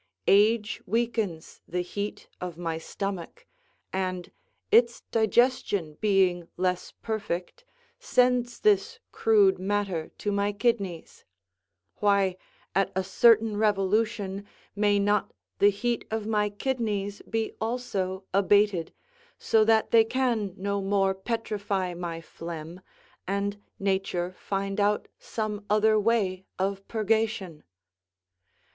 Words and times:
Age 0.25 0.81
weakens 0.87 1.61
the 1.67 1.81
heat 1.83 2.27
of 2.41 2.57
my 2.57 2.79
stomach, 2.79 3.45
and, 3.93 4.31
its 4.71 5.01
digestion 5.11 5.93
being 6.01 6.47
less 6.57 6.91
perfect, 7.03 7.63
sends 7.99 8.61
this 8.61 8.97
crude 9.11 9.59
matter 9.59 10.09
to 10.17 10.31
my 10.31 10.53
kidneys; 10.53 11.23
why, 11.97 12.35
at 12.73 12.91
a 12.95 13.03
certain 13.03 13.57
revolution, 13.57 14.47
may 14.75 14.97
not 14.97 15.33
the 15.59 15.69
heat 15.69 16.05
of 16.09 16.25
my 16.25 16.49
kidneys 16.49 17.21
be 17.29 17.53
also 17.61 18.23
abated, 18.33 18.95
so 19.37 19.63
that 19.63 19.91
they 19.91 20.03
can 20.03 20.55
no 20.57 20.81
more 20.81 21.13
petrify 21.13 21.93
my 21.93 22.21
phlegm, 22.21 22.81
and 23.27 23.61
nature 23.77 24.33
find 24.39 24.79
out 24.79 25.07
some 25.19 25.63
other 25.69 25.99
way 25.99 26.43
of 26.57 26.87
purgation. 26.87 27.63